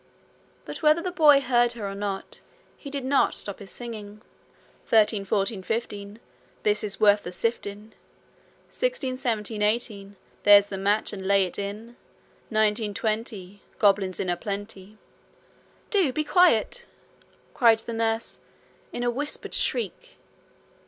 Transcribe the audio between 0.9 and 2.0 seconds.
the boy heard her or